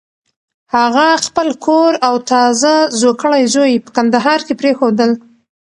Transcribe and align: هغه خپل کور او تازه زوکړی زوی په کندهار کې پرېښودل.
هغه 0.75 1.07
خپل 1.25 1.47
کور 1.65 1.91
او 2.07 2.15
تازه 2.31 2.73
زوکړی 2.99 3.41
زوی 3.53 3.73
په 3.85 3.89
کندهار 3.97 4.39
کې 4.47 4.53
پرېښودل. 4.61 5.11